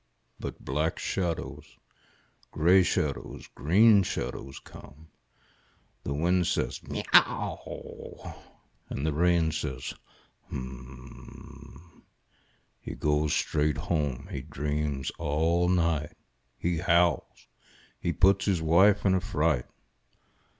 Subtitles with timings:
[0.39, 1.77] But black shadows,
[2.49, 5.09] grey shadows, green shadows come.
[6.03, 8.33] The wind says," Miau!"
[8.89, 9.93] and the rain says,
[10.49, 12.01] «Hum!"
[12.81, 14.27] He goes straight home.
[14.31, 16.17] He dreams all night.
[16.57, 17.47] He howls.
[17.99, 19.67] He puts his wife in a fright.